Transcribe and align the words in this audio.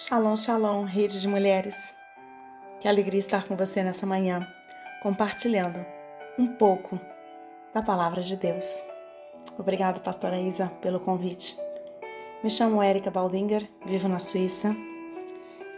Shalom, 0.00 0.36
shalom, 0.36 0.84
rede 0.84 1.20
de 1.20 1.26
mulheres. 1.26 1.92
Que 2.78 2.86
alegria 2.86 3.18
estar 3.18 3.48
com 3.48 3.56
você 3.56 3.82
nessa 3.82 4.06
manhã, 4.06 4.46
compartilhando 5.02 5.84
um 6.38 6.46
pouco 6.46 7.00
da 7.74 7.82
palavra 7.82 8.22
de 8.22 8.36
Deus. 8.36 8.80
Obrigado, 9.58 10.00
pastora 10.00 10.38
Isa, 10.38 10.68
pelo 10.80 11.00
convite. 11.00 11.58
Me 12.44 12.48
chamo 12.48 12.80
Erika 12.80 13.10
Baldinger, 13.10 13.68
vivo 13.84 14.06
na 14.06 14.20
Suíça 14.20 14.72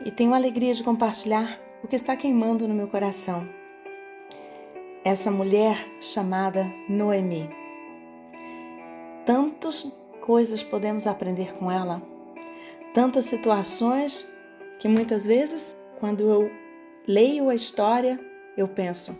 e 0.04 0.10
tenho 0.10 0.34
a 0.34 0.36
alegria 0.36 0.74
de 0.74 0.84
compartilhar 0.84 1.58
o 1.82 1.88
que 1.88 1.96
está 1.96 2.14
queimando 2.14 2.68
no 2.68 2.74
meu 2.74 2.88
coração. 2.88 3.48
Essa 5.02 5.30
mulher 5.30 5.82
chamada 5.98 6.70
Noemi. 6.90 7.48
Tantas 9.24 9.90
coisas 10.20 10.62
podemos 10.62 11.06
aprender 11.06 11.54
com 11.54 11.72
ela 11.72 12.02
tantas 12.94 13.26
situações 13.26 14.26
que 14.78 14.88
muitas 14.88 15.26
vezes, 15.26 15.76
quando 15.98 16.28
eu 16.28 16.50
leio 17.06 17.48
a 17.48 17.54
história, 17.54 18.18
eu 18.56 18.66
penso: 18.68 19.16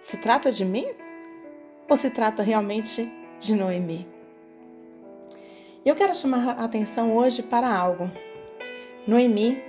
se 0.00 0.16
trata 0.16 0.50
de 0.50 0.64
mim? 0.64 0.86
Ou 1.88 1.96
se 1.96 2.10
trata 2.10 2.42
realmente 2.42 3.10
de 3.38 3.54
Noemi? 3.54 4.06
Eu 5.84 5.94
quero 5.94 6.14
chamar 6.14 6.58
a 6.58 6.64
atenção 6.64 7.16
hoje 7.16 7.42
para 7.42 7.68
algo. 7.68 8.10
Noemi, 9.06 9.60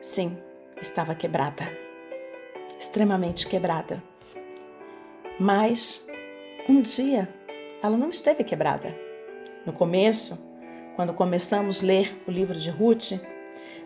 sim, 0.00 0.36
estava 0.82 1.14
quebrada, 1.14 1.70
extremamente 2.78 3.46
quebrada. 3.46 4.02
Mas 5.38 6.06
um 6.68 6.80
dia 6.80 7.28
ela 7.82 7.96
não 7.96 8.08
esteve 8.08 8.44
quebrada. 8.44 8.94
No 9.64 9.72
começo, 9.72 10.38
quando 10.96 11.14
começamos 11.14 11.82
a 11.82 11.86
ler 11.86 12.16
o 12.26 12.30
livro 12.30 12.58
de 12.58 12.70
Ruth, 12.70 13.12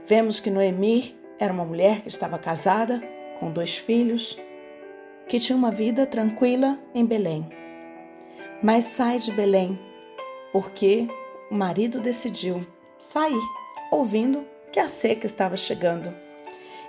vemos 0.07 0.41
que 0.41 0.51
Noemi 0.51 1.15
era 1.39 1.53
uma 1.53 1.65
mulher 1.65 2.01
que 2.01 2.09
estava 2.09 2.39
casada, 2.39 3.03
com 3.39 3.51
dois 3.51 3.77
filhos, 3.77 4.39
que 5.29 5.41
tinha 5.41 5.57
uma 5.57 5.71
vida 5.71 6.07
tranquila 6.07 6.79
em 6.95 7.05
Belém. 7.05 7.47
Mas 8.63 8.85
sai 8.85 9.19
de 9.19 9.33
Belém 9.33 9.79
porque 10.53 11.09
o 11.51 11.55
marido 11.55 12.01
decidiu 12.01 12.65
sair, 12.97 13.43
ouvindo 13.91 14.45
que 14.73 14.79
a 14.79 14.89
seca 14.89 15.27
estava 15.27 15.57
chegando, 15.57 16.15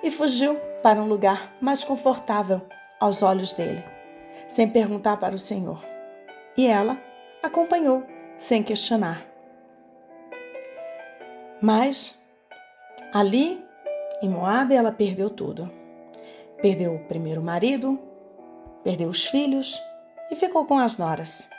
e 0.03 0.11
fugiu 0.11 0.55
para 0.83 1.01
um 1.01 1.07
lugar 1.07 1.55
mais 1.59 1.83
confortável 1.83 2.61
aos 2.99 3.23
olhos 3.23 3.53
dele, 3.53 3.83
sem 4.47 4.69
perguntar 4.69 5.17
para 5.17 5.35
o 5.35 5.39
Senhor. 5.39 5.83
E 6.55 6.67
ela 6.67 6.97
acompanhou, 7.41 8.03
sem 8.37 8.61
questionar. 8.61 9.34
Mas 11.61 12.15
ali 13.13 13.63
em 14.21 14.29
Moabe 14.29 14.75
ela 14.75 14.91
perdeu 14.91 15.29
tudo. 15.29 15.71
Perdeu 16.61 16.95
o 16.95 17.05
primeiro 17.05 17.41
marido, 17.41 17.99
perdeu 18.83 19.09
os 19.09 19.25
filhos 19.25 19.79
e 20.31 20.35
ficou 20.35 20.65
com 20.65 20.79
as 20.79 20.97
noras. 20.97 21.49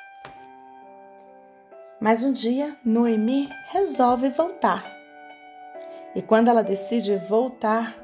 Mas 2.00 2.22
um 2.22 2.32
dia 2.32 2.76
Noemi 2.84 3.48
resolve 3.70 4.28
voltar. 4.30 4.84
E 6.14 6.22
quando 6.22 6.48
ela 6.48 6.62
decide 6.62 7.16
voltar, 7.16 7.94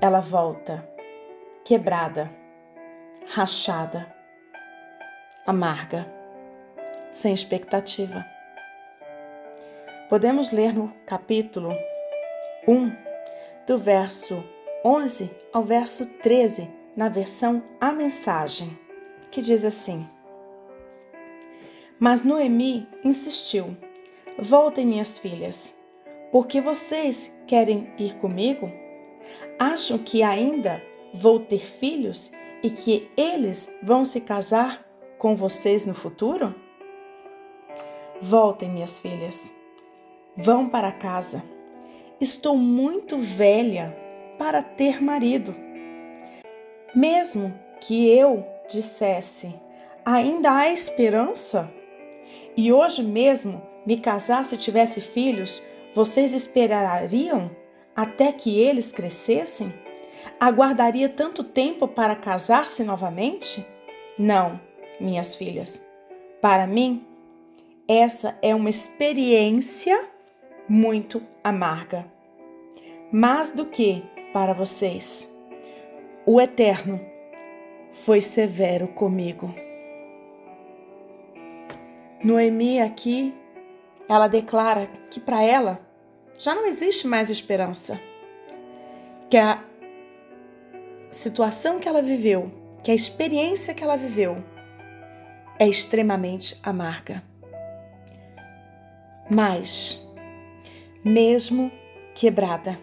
ela 0.00 0.20
volta 0.20 0.86
quebrada, 1.64 2.30
rachada, 3.28 4.06
amarga, 5.46 6.06
sem 7.12 7.32
expectativa. 7.32 8.31
Podemos 10.12 10.52
ler 10.52 10.74
no 10.74 10.92
capítulo 11.06 11.74
1, 12.68 12.92
do 13.66 13.78
verso 13.78 14.44
11 14.84 15.30
ao 15.50 15.62
verso 15.62 16.04
13, 16.04 16.68
na 16.94 17.08
versão 17.08 17.62
A 17.80 17.92
Mensagem, 17.92 18.78
que 19.30 19.40
diz 19.40 19.64
assim: 19.64 20.06
Mas 21.98 22.22
Noemi 22.22 22.86
insistiu: 23.02 23.74
Voltem, 24.38 24.84
minhas 24.84 25.16
filhas, 25.16 25.74
porque 26.30 26.60
vocês 26.60 27.34
querem 27.46 27.90
ir 27.98 28.14
comigo? 28.16 28.70
Acham 29.58 29.96
que 29.96 30.22
ainda 30.22 30.82
vou 31.14 31.40
ter 31.40 31.60
filhos 31.60 32.30
e 32.62 32.68
que 32.68 33.10
eles 33.16 33.74
vão 33.82 34.04
se 34.04 34.20
casar 34.20 34.86
com 35.16 35.34
vocês 35.34 35.86
no 35.86 35.94
futuro? 35.94 36.54
Voltem, 38.20 38.68
minhas 38.68 38.98
filhas 38.98 39.61
Vão 40.36 40.66
para 40.68 40.90
casa. 40.90 41.42
Estou 42.20 42.56
muito 42.56 43.18
velha 43.18 43.94
para 44.38 44.62
ter 44.62 45.02
marido. 45.02 45.54
Mesmo 46.94 47.52
que 47.80 48.08
eu 48.08 48.46
dissesse, 48.68 49.54
ainda 50.04 50.56
há 50.56 50.72
esperança? 50.72 51.70
E 52.56 52.72
hoje 52.72 53.02
mesmo 53.02 53.60
me 53.84 53.98
casasse 53.98 54.54
e 54.54 54.58
tivesse 54.58 55.00
filhos, 55.00 55.62
vocês 55.94 56.32
esperariam 56.32 57.50
até 57.94 58.32
que 58.32 58.58
eles 58.58 58.90
crescessem? 58.90 59.72
Aguardaria 60.40 61.10
tanto 61.10 61.44
tempo 61.44 61.86
para 61.86 62.16
casar-se 62.16 62.84
novamente? 62.84 63.66
Não, 64.18 64.58
minhas 64.98 65.34
filhas. 65.34 65.84
Para 66.40 66.66
mim, 66.66 67.04
essa 67.86 68.38
é 68.40 68.54
uma 68.54 68.70
experiência 68.70 70.11
muito 70.72 71.22
amarga. 71.44 72.06
Mais 73.12 73.52
do 73.52 73.66
que 73.66 74.02
para 74.32 74.54
vocês, 74.54 75.36
o 76.24 76.40
Eterno 76.40 76.98
foi 77.92 78.22
severo 78.22 78.88
comigo. 78.88 79.54
Noemi 82.24 82.80
aqui, 82.80 83.34
ela 84.08 84.28
declara 84.28 84.88
que 85.10 85.20
para 85.20 85.42
ela 85.42 85.78
já 86.38 86.54
não 86.54 86.64
existe 86.64 87.06
mais 87.06 87.28
esperança. 87.28 88.00
Que 89.28 89.36
a 89.36 89.62
situação 91.10 91.78
que 91.80 91.86
ela 91.86 92.00
viveu, 92.00 92.50
que 92.82 92.90
a 92.90 92.94
experiência 92.94 93.74
que 93.74 93.84
ela 93.84 93.98
viveu 93.98 94.42
é 95.58 95.68
extremamente 95.68 96.58
amarga. 96.62 97.22
Mas 99.28 100.02
mesmo 101.04 101.70
quebrada, 102.14 102.78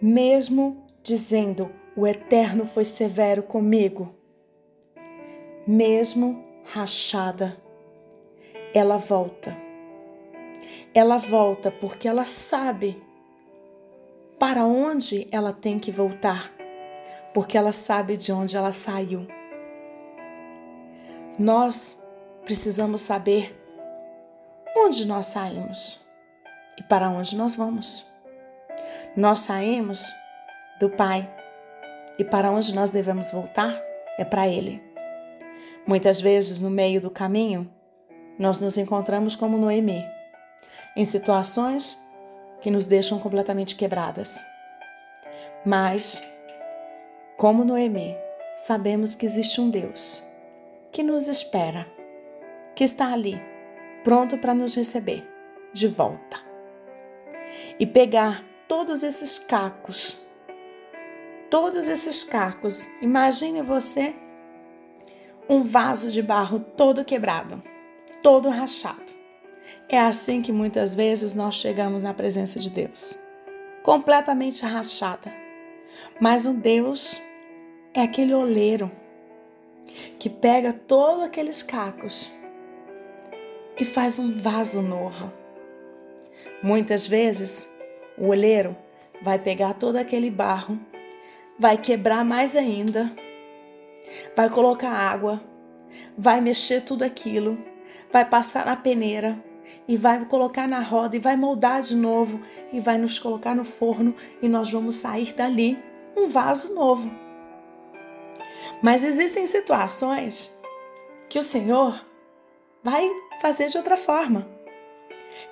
mesmo 0.00 0.84
dizendo 1.02 1.70
o 1.96 2.06
Eterno 2.06 2.66
foi 2.66 2.84
severo 2.84 3.42
comigo, 3.42 4.14
mesmo 5.66 6.44
rachada, 6.64 7.56
ela 8.72 8.98
volta. 8.98 9.56
Ela 10.94 11.18
volta 11.18 11.70
porque 11.70 12.06
ela 12.08 12.24
sabe 12.24 13.02
para 14.38 14.64
onde 14.64 15.26
ela 15.30 15.52
tem 15.52 15.78
que 15.78 15.90
voltar, 15.90 16.52
porque 17.34 17.58
ela 17.58 17.72
sabe 17.72 18.16
de 18.16 18.32
onde 18.32 18.56
ela 18.56 18.72
saiu. 18.72 19.26
Nós 21.38 22.02
precisamos 22.44 23.02
saber 23.02 23.54
onde 24.76 25.04
nós 25.04 25.26
saímos 25.26 26.05
e 26.76 26.82
para 26.82 27.08
onde 27.08 27.36
nós 27.36 27.56
vamos. 27.56 28.04
Nós 29.16 29.40
saímos 29.40 30.14
do 30.78 30.90
Pai 30.90 31.28
e 32.18 32.24
para 32.24 32.50
onde 32.50 32.74
nós 32.74 32.90
devemos 32.90 33.30
voltar 33.30 33.74
é 34.18 34.24
para 34.24 34.48
Ele. 34.48 34.82
Muitas 35.86 36.20
vezes, 36.20 36.60
no 36.60 36.70
meio 36.70 37.00
do 37.00 37.10
caminho, 37.10 37.70
nós 38.38 38.58
nos 38.58 38.76
encontramos 38.76 39.36
como 39.36 39.56
Noemi, 39.56 40.04
em 40.96 41.04
situações 41.04 41.98
que 42.60 42.70
nos 42.70 42.86
deixam 42.86 43.18
completamente 43.18 43.76
quebradas. 43.76 44.44
Mas, 45.64 46.22
como 47.36 47.64
Noemi, 47.64 48.16
sabemos 48.56 49.14
que 49.14 49.26
existe 49.26 49.60
um 49.60 49.70
Deus 49.70 50.22
que 50.90 51.02
nos 51.02 51.28
espera, 51.28 51.86
que 52.74 52.84
está 52.84 53.12
ali, 53.12 53.40
pronto 54.02 54.38
para 54.38 54.54
nos 54.54 54.74
receber 54.74 55.22
de 55.72 55.86
volta 55.86 56.45
e 57.78 57.86
pegar 57.86 58.44
todos 58.68 59.02
esses 59.02 59.38
cacos. 59.38 60.18
Todos 61.50 61.88
esses 61.88 62.24
cacos. 62.24 62.86
Imagine 63.00 63.62
você 63.62 64.14
um 65.48 65.62
vaso 65.62 66.10
de 66.10 66.22
barro 66.22 66.58
todo 66.58 67.04
quebrado, 67.04 67.62
todo 68.22 68.48
rachado. 68.48 69.14
É 69.88 69.98
assim 69.98 70.42
que 70.42 70.52
muitas 70.52 70.94
vezes 70.94 71.34
nós 71.34 71.54
chegamos 71.54 72.02
na 72.02 72.12
presença 72.12 72.58
de 72.58 72.70
Deus, 72.70 73.16
completamente 73.82 74.64
rachada. 74.64 75.32
Mas 76.20 76.46
o 76.46 76.52
Deus 76.52 77.20
é 77.94 78.02
aquele 78.02 78.34
oleiro 78.34 78.90
que 80.18 80.28
pega 80.28 80.72
todos 80.72 81.24
aqueles 81.24 81.62
cacos 81.62 82.32
e 83.78 83.84
faz 83.84 84.18
um 84.18 84.36
vaso 84.36 84.82
novo 84.82 85.30
Muitas 86.66 87.06
vezes, 87.06 87.70
o 88.18 88.26
olheiro 88.26 88.76
vai 89.22 89.38
pegar 89.38 89.74
todo 89.74 89.94
aquele 89.94 90.28
barro, 90.28 90.76
vai 91.56 91.78
quebrar 91.78 92.24
mais 92.24 92.56
ainda, 92.56 93.12
vai 94.34 94.50
colocar 94.50 94.90
água, 94.90 95.40
vai 96.18 96.40
mexer 96.40 96.80
tudo 96.80 97.04
aquilo, 97.04 97.56
vai 98.12 98.24
passar 98.24 98.66
na 98.66 98.74
peneira 98.74 99.38
e 99.86 99.96
vai 99.96 100.24
colocar 100.24 100.66
na 100.66 100.80
roda 100.80 101.14
e 101.14 101.20
vai 101.20 101.36
moldar 101.36 101.82
de 101.82 101.94
novo 101.94 102.40
e 102.72 102.80
vai 102.80 102.98
nos 102.98 103.16
colocar 103.16 103.54
no 103.54 103.64
forno 103.64 104.12
e 104.42 104.48
nós 104.48 104.68
vamos 104.68 104.96
sair 104.96 105.34
dali 105.34 105.78
um 106.16 106.26
vaso 106.26 106.74
novo. 106.74 107.08
Mas 108.82 109.04
existem 109.04 109.46
situações 109.46 110.52
que 111.28 111.38
o 111.38 111.44
Senhor 111.44 112.04
vai 112.82 113.08
fazer 113.40 113.68
de 113.68 113.76
outra 113.76 113.96
forma. 113.96 114.55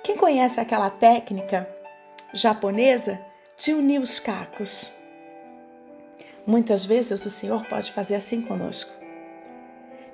Quem 0.03 0.15
conhece 0.17 0.59
aquela 0.59 0.89
técnica 0.89 1.67
japonesa 2.33 3.19
de 3.57 3.73
unir 3.73 3.99
os 3.99 4.19
cacos? 4.19 4.91
Muitas 6.45 6.85
vezes 6.85 7.25
o 7.25 7.29
Senhor 7.29 7.65
pode 7.65 7.91
fazer 7.91 8.15
assim 8.15 8.41
conosco. 8.41 8.91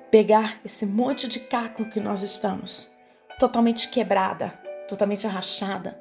Pegar 0.10 0.60
esse 0.64 0.86
monte 0.86 1.28
de 1.28 1.40
caco 1.40 1.86
que 1.86 2.00
nós 2.00 2.22
estamos, 2.22 2.92
totalmente 3.38 3.90
quebrada, 3.90 4.54
totalmente 4.88 5.28
rachada, 5.28 6.00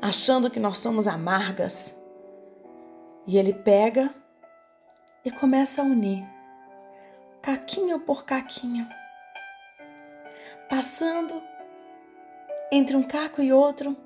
achando 0.00 0.50
que 0.50 0.60
nós 0.60 0.78
somos 0.78 1.06
amargas. 1.06 1.96
E 3.26 3.36
ele 3.36 3.52
pega 3.52 4.12
e 5.24 5.30
começa 5.30 5.82
a 5.82 5.84
unir, 5.84 6.24
caquinho 7.42 8.00
por 8.00 8.24
caquinho, 8.24 8.88
passando 10.68 11.40
entre 12.70 12.96
um 12.96 13.02
caco 13.02 13.42
e 13.42 13.52
outro 13.52 13.96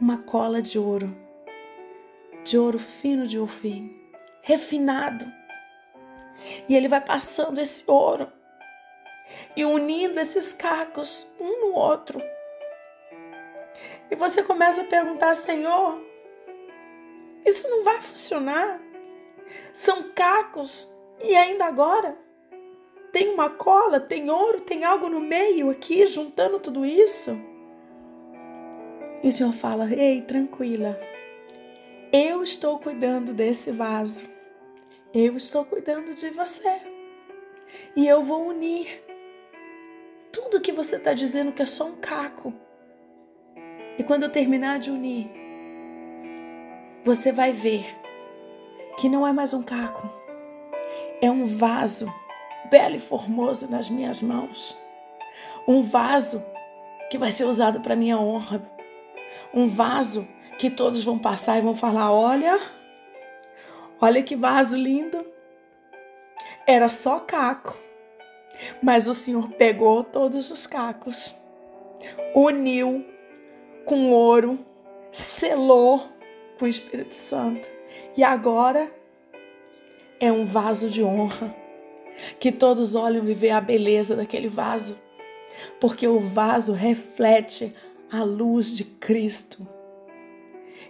uma 0.00 0.18
cola 0.18 0.62
de 0.62 0.78
ouro, 0.78 1.14
de 2.44 2.56
ouro 2.56 2.78
fino 2.78 3.26
de 3.26 3.38
ofim, 3.38 3.94
refinado. 4.42 5.26
E 6.68 6.76
ele 6.76 6.86
vai 6.88 7.00
passando 7.00 7.58
esse 7.58 7.84
ouro 7.90 8.28
e 9.56 9.64
unindo 9.64 10.18
esses 10.20 10.52
cacos 10.52 11.26
um 11.40 11.66
no 11.66 11.74
outro. 11.74 12.22
E 14.10 14.14
você 14.14 14.42
começa 14.42 14.82
a 14.82 14.84
perguntar, 14.84 15.34
Senhor, 15.34 16.00
isso 17.44 17.68
não 17.68 17.82
vai 17.82 18.00
funcionar? 18.00 18.80
São 19.72 20.10
cacos 20.14 20.88
e 21.22 21.34
ainda 21.34 21.66
agora 21.66 22.16
tem 23.12 23.30
uma 23.30 23.50
cola, 23.50 23.98
tem 23.98 24.30
ouro, 24.30 24.60
tem 24.60 24.84
algo 24.84 25.08
no 25.08 25.20
meio 25.20 25.70
aqui 25.70 26.06
juntando 26.06 26.60
tudo 26.60 26.86
isso. 26.86 27.38
E 29.22 29.28
o 29.28 29.32
Senhor 29.32 29.52
fala: 29.52 29.92
Ei, 29.92 30.22
tranquila, 30.22 30.98
eu 32.12 32.42
estou 32.42 32.78
cuidando 32.78 33.32
desse 33.32 33.70
vaso, 33.70 34.26
eu 35.12 35.36
estou 35.36 35.64
cuidando 35.64 36.14
de 36.14 36.30
você 36.30 36.80
e 37.96 38.06
eu 38.06 38.22
vou 38.22 38.48
unir 38.48 39.02
tudo 40.32 40.60
que 40.60 40.72
você 40.72 40.96
está 40.96 41.12
dizendo 41.12 41.52
que 41.52 41.62
é 41.62 41.66
só 41.66 41.86
um 41.86 41.96
caco. 41.96 42.52
E 43.98 44.04
quando 44.04 44.22
eu 44.22 44.30
terminar 44.30 44.78
de 44.78 44.90
unir, 44.90 45.28
você 47.04 47.32
vai 47.32 47.52
ver 47.52 47.84
que 48.98 49.08
não 49.08 49.26
é 49.26 49.32
mais 49.32 49.52
um 49.52 49.62
caco, 49.62 50.08
é 51.20 51.30
um 51.30 51.44
vaso 51.44 52.12
belo 52.70 52.96
e 52.96 53.00
formoso 53.00 53.68
nas 53.70 53.88
minhas 53.90 54.22
mãos. 54.22 54.76
Um 55.66 55.82
vaso 55.82 56.44
que 57.10 57.18
vai 57.18 57.30
ser 57.30 57.44
usado 57.44 57.80
para 57.80 57.96
minha 57.96 58.18
honra. 58.18 58.77
Um 59.52 59.68
vaso 59.68 60.26
que 60.58 60.70
todos 60.70 61.04
vão 61.04 61.18
passar 61.18 61.58
e 61.58 61.62
vão 61.62 61.74
falar: 61.74 62.12
olha, 62.12 62.60
olha 64.00 64.22
que 64.22 64.36
vaso 64.36 64.76
lindo. 64.76 65.24
Era 66.66 66.88
só 66.88 67.18
caco 67.20 67.76
mas 68.82 69.06
o 69.08 69.14
Senhor 69.14 69.48
pegou 69.50 70.02
todos 70.04 70.50
os 70.50 70.66
cacos, 70.66 71.34
uniu 72.34 73.04
com 73.84 74.10
ouro, 74.10 74.58
selou 75.10 76.06
com 76.58 76.64
o 76.64 76.68
Espírito 76.68 77.14
Santo. 77.14 77.68
E 78.16 78.22
agora 78.22 78.90
é 80.20 80.30
um 80.30 80.44
vaso 80.44 80.88
de 80.88 81.02
honra. 81.02 81.54
Que 82.40 82.50
todos 82.50 82.96
olham 82.96 83.24
e 83.24 83.50
a 83.50 83.60
beleza 83.60 84.16
daquele 84.16 84.48
vaso. 84.48 84.98
Porque 85.80 86.06
o 86.08 86.18
vaso 86.18 86.72
reflete 86.72 87.74
a 88.10 88.22
luz 88.22 88.76
de 88.76 88.84
Cristo. 88.84 89.66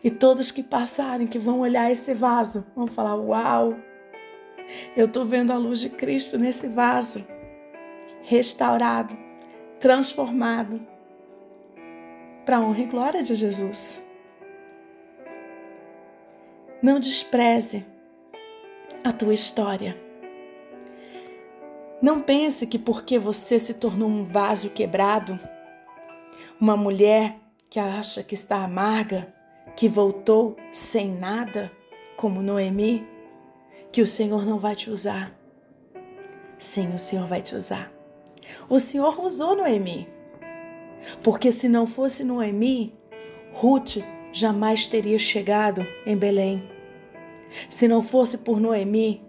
E 0.02 0.10
todos 0.10 0.50
que 0.50 0.62
passarem, 0.62 1.26
que 1.26 1.38
vão 1.38 1.60
olhar 1.60 1.90
esse 1.90 2.14
vaso, 2.14 2.64
vão 2.76 2.86
falar: 2.86 3.16
Uau, 3.16 3.76
eu 4.96 5.06
estou 5.06 5.24
vendo 5.24 5.52
a 5.52 5.56
luz 5.56 5.80
de 5.80 5.88
Cristo 5.88 6.38
nesse 6.38 6.68
vaso 6.68 7.24
restaurado, 8.22 9.16
transformado 9.80 10.80
para 12.44 12.58
a 12.58 12.60
honra 12.60 12.80
e 12.80 12.86
glória 12.86 13.22
de 13.22 13.34
Jesus. 13.34 14.02
Não 16.80 17.00
despreze 17.00 17.84
a 19.02 19.12
tua 19.12 19.34
história. 19.34 19.96
Não 22.00 22.20
pense 22.20 22.66
que 22.66 22.78
porque 22.78 23.18
você 23.18 23.58
se 23.58 23.74
tornou 23.74 24.08
um 24.08 24.24
vaso 24.24 24.70
quebrado, 24.70 25.38
uma 26.60 26.76
mulher 26.76 27.38
que 27.70 27.78
acha 27.78 28.22
que 28.22 28.34
está 28.34 28.64
amarga, 28.64 29.32
que 29.76 29.88
voltou 29.88 30.56
sem 30.72 31.08
nada, 31.08 31.70
como 32.16 32.42
Noemi, 32.42 33.06
que 33.92 34.02
o 34.02 34.06
Senhor 34.06 34.44
não 34.44 34.58
vai 34.58 34.74
te 34.74 34.90
usar. 34.90 35.32
Sim, 36.58 36.94
o 36.94 36.98
Senhor 36.98 37.26
vai 37.26 37.40
te 37.40 37.54
usar. 37.54 37.92
O 38.68 38.80
Senhor 38.80 39.20
usou 39.20 39.54
Noemi. 39.54 40.08
Porque 41.22 41.52
se 41.52 41.68
não 41.68 41.86
fosse 41.86 42.24
Noemi, 42.24 42.92
Ruth 43.52 43.98
jamais 44.32 44.86
teria 44.86 45.18
chegado 45.18 45.86
em 46.04 46.16
Belém. 46.16 46.68
Se 47.70 47.86
não 47.86 48.02
fosse 48.02 48.38
por 48.38 48.60
Noemi, 48.60 49.22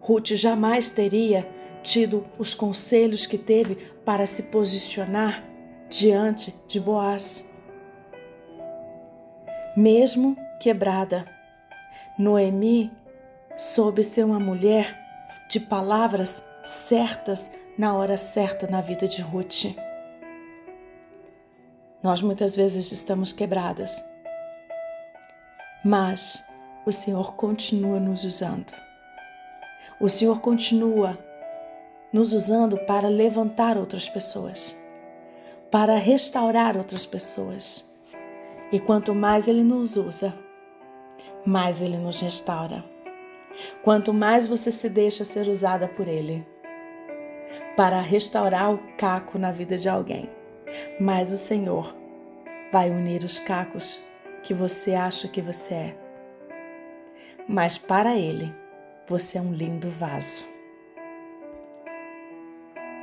Ruth 0.00 0.32
jamais 0.32 0.90
teria 0.90 1.48
tido 1.82 2.26
os 2.38 2.54
conselhos 2.54 3.24
que 3.24 3.38
teve 3.38 3.76
para 4.04 4.26
se 4.26 4.44
posicionar 4.44 5.51
diante 5.92 6.54
de 6.66 6.80
Boaz. 6.80 7.46
Mesmo 9.76 10.36
quebrada, 10.58 11.26
Noemi 12.18 12.90
soube 13.58 14.02
ser 14.02 14.24
uma 14.24 14.40
mulher 14.40 14.98
de 15.50 15.60
palavras 15.60 16.42
certas 16.64 17.52
na 17.76 17.94
hora 17.94 18.16
certa 18.16 18.66
na 18.66 18.80
vida 18.80 19.06
de 19.06 19.20
Ruth. 19.20 19.76
Nós 22.02 22.22
muitas 22.22 22.56
vezes 22.56 22.90
estamos 22.90 23.30
quebradas, 23.30 24.02
mas 25.84 26.42
o 26.86 26.90
Senhor 26.90 27.34
continua 27.34 28.00
nos 28.00 28.24
usando. 28.24 28.72
O 30.00 30.08
Senhor 30.08 30.40
continua 30.40 31.18
nos 32.12 32.32
usando 32.32 32.78
para 32.78 33.08
levantar 33.08 33.76
outras 33.76 34.08
pessoas, 34.08 34.74
para 35.72 35.96
restaurar 35.96 36.76
outras 36.76 37.06
pessoas. 37.06 37.82
E 38.70 38.78
quanto 38.78 39.14
mais 39.14 39.48
Ele 39.48 39.62
nos 39.62 39.96
usa, 39.96 40.34
mais 41.46 41.80
Ele 41.80 41.96
nos 41.96 42.20
restaura. 42.20 42.84
Quanto 43.82 44.12
mais 44.12 44.46
você 44.46 44.70
se 44.70 44.90
deixa 44.90 45.24
ser 45.24 45.48
usada 45.48 45.88
por 45.88 46.06
Ele, 46.06 46.46
para 47.74 48.02
restaurar 48.02 48.70
o 48.74 48.78
caco 48.98 49.38
na 49.38 49.50
vida 49.50 49.78
de 49.78 49.88
alguém. 49.88 50.28
Mas 51.00 51.32
o 51.32 51.38
Senhor 51.38 51.94
vai 52.70 52.90
unir 52.90 53.24
os 53.24 53.38
cacos 53.38 53.98
que 54.42 54.52
você 54.52 54.94
acha 54.94 55.26
que 55.26 55.40
você 55.40 55.72
é. 55.72 55.96
Mas 57.48 57.78
para 57.78 58.14
Ele, 58.14 58.54
você 59.06 59.38
é 59.38 59.40
um 59.40 59.54
lindo 59.54 59.88
vaso. 59.88 60.44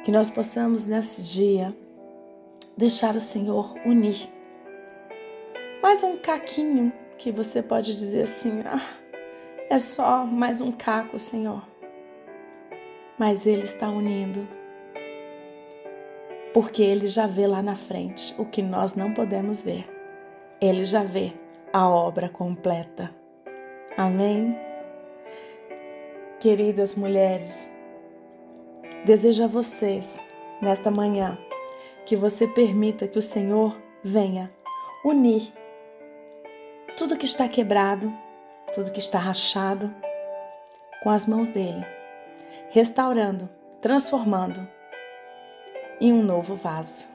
Que 0.04 0.12
nós 0.12 0.30
possamos 0.30 0.86
nesse 0.86 1.24
dia 1.24 1.76
deixar 2.80 3.14
o 3.14 3.20
Senhor 3.20 3.76
unir. 3.86 4.30
Mais 5.84 6.02
um 6.02 6.16
caquinho 6.16 6.94
que 7.18 7.30
você 7.30 7.62
pode 7.62 7.94
dizer 7.94 8.24
assim: 8.24 8.62
ah, 8.66 8.82
é 9.70 9.78
só 9.78 10.26
mais 10.26 10.62
um 10.62 10.72
caco, 10.72 11.20
Senhor. 11.20 11.62
Mas 13.18 13.46
Ele 13.46 13.64
está 13.64 13.90
unindo 13.90 14.48
porque 16.54 16.82
ele 16.82 17.06
já 17.06 17.28
vê 17.28 17.46
lá 17.46 17.62
na 17.62 17.76
frente 17.76 18.34
o 18.40 18.44
que 18.44 18.62
nós 18.62 18.96
não 18.96 19.14
podemos 19.14 19.62
ver. 19.62 19.86
Ele 20.60 20.84
já 20.84 21.04
vê 21.04 21.32
a 21.72 21.88
obra 21.88 22.28
completa. 22.28 23.12
Amém? 23.96 24.58
Queridas 26.40 26.96
mulheres, 26.96 27.70
desejo 29.06 29.44
a 29.44 29.48
vocês, 29.48 30.20
nesta 30.60 30.90
manhã, 30.90 31.38
que 32.10 32.16
você 32.16 32.48
permita 32.48 33.08
que 33.08 33.20
o 33.20 33.22
Senhor 33.22 33.78
venha 34.04 34.52
unir 35.06 35.54
tudo 36.98 37.16
que 37.16 37.26
está 37.26 37.48
quebrado, 37.48 38.12
tudo 38.74 38.90
que 38.90 38.98
está 38.98 39.20
rachado, 39.20 39.94
com 41.04 41.12
as 41.12 41.28
mãos 41.28 41.50
dele, 41.50 41.86
restaurando, 42.72 43.48
transformando 43.80 44.68
em 46.02 46.12
um 46.12 46.24
novo 46.24 46.56
vaso. 46.56 47.08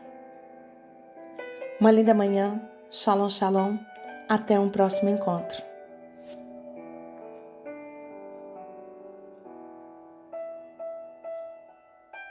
Uma 1.80 1.90
linda 1.90 2.14
manhã, 2.14 2.62
shalom, 2.88 3.28
shalom, 3.28 3.76
até 4.28 4.60
um 4.60 4.70
próximo 4.70 5.10
encontro. 5.10 5.60